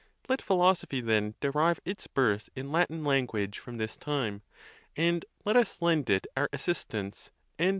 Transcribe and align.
Let 0.27 0.41
philosophy, 0.41 0.99
then, 0.99 1.35
derive 1.41 1.79
its 1.85 2.07
birth 2.07 2.49
in 2.55 2.71
Latin 2.71 3.03
language 3.03 3.59
from 3.59 3.77
this 3.77 3.95
time, 3.97 4.41
and 4.95 5.23
let 5.45 5.55
us 5.55 5.79
lend 5.79 6.09
it 6.09 6.25
our 6.35 6.49
as 6.51 6.63
sistance, 6.63 7.29
and. 7.59 7.69